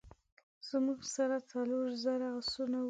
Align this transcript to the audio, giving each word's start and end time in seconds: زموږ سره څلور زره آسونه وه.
زموږ 0.69 0.99
سره 1.15 1.35
څلور 1.51 1.85
زره 2.03 2.27
آسونه 2.39 2.77
وه. 2.77 2.79